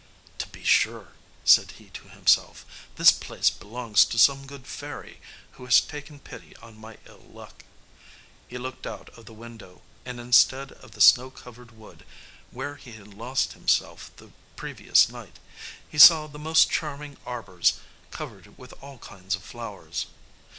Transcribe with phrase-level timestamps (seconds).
[0.39, 1.09] "To be sure,"
[1.45, 2.65] said he to himself,
[2.95, 7.63] "this place belongs to some good fairy, who has taken pity on my ill luck."
[8.47, 12.03] He looked out of the window, and instead of the snow covered wood,
[12.49, 15.37] where he had lost himself the previous night,
[15.87, 17.73] he saw the most charming arbors
[18.09, 20.07] covered with all kinds of flowers.